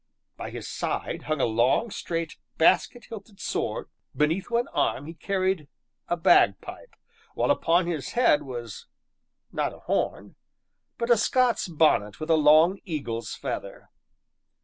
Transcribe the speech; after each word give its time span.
By 0.35 0.49
his 0.49 0.67
side 0.67 1.21
hung 1.25 1.39
a 1.39 1.45
long, 1.45 1.91
straight, 1.91 2.37
basket 2.57 3.05
hilted 3.09 3.39
sword, 3.39 3.87
beneath 4.17 4.49
one 4.49 4.67
arm 4.69 5.05
he 5.05 5.13
carried 5.13 5.67
a 6.07 6.17
bagpipe, 6.17 6.95
while 7.35 7.51
upon 7.51 7.85
his 7.85 8.13
head 8.13 8.41
was 8.41 8.87
not 9.51 9.73
a 9.75 9.79
horn 9.81 10.37
but 10.97 11.11
a 11.11 11.17
Scot's 11.17 11.67
bonnet 11.67 12.19
with 12.19 12.31
a 12.31 12.35
long 12.35 12.79
eagle's 12.83 13.35
feather. 13.35 13.91